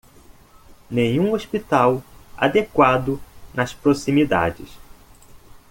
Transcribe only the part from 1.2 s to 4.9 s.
hospital adequado nas proximidades